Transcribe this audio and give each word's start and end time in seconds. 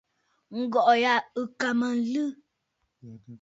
Ǹgɔ̀ʼɔ̀ 0.61 0.97
ya 1.03 1.13
ɨ̀ 1.41 1.45
kà 1.59 1.67
mə 1.79 1.85
aa 1.91 1.97
nlɨ. 2.01 2.23